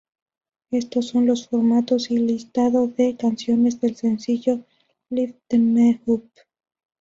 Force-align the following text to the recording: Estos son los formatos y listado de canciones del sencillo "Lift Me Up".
Estos 0.71 1.09
son 1.09 1.27
los 1.27 1.47
formatos 1.47 2.09
y 2.09 2.17
listado 2.17 2.87
de 2.87 3.15
canciones 3.15 3.79
del 3.81 3.95
sencillo 3.95 4.61
"Lift 5.11 5.35
Me 5.59 6.01
Up". 6.07 6.27